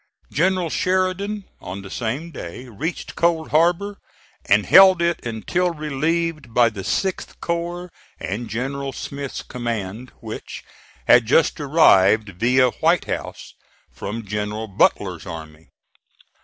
General 0.33 0.71
Sheridan, 0.71 1.45
on 1.59 1.83
the 1.83 1.91
same 1.91 2.31
day, 2.31 2.67
reached 2.67 3.13
Cold 3.13 3.49
Harbor, 3.51 3.99
and 4.45 4.65
held 4.65 4.99
it 4.99 5.23
until 5.23 5.75
relieved 5.75 6.55
by 6.55 6.69
the 6.71 6.81
6th 6.81 7.39
corps 7.39 7.91
and 8.19 8.49
General 8.49 8.93
Smith's 8.93 9.43
command, 9.43 10.11
which 10.19 10.63
had 11.05 11.27
just 11.27 11.59
arrived, 11.59 12.29
via 12.39 12.69
White 12.81 13.05
House, 13.05 13.53
from 13.91 14.25
General 14.25 14.67
Butler's 14.67 15.27
army. 15.27 15.69